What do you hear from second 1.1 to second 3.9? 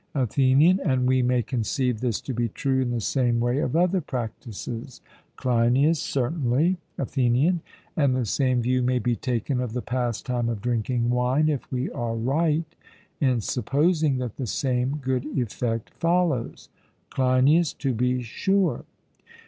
may conceive this to be true in the same way of